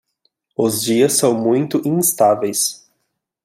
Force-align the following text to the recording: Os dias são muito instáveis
Os 0.57 0.81
dias 0.81 1.13
são 1.13 1.35
muito 1.39 1.79
instáveis 1.87 2.89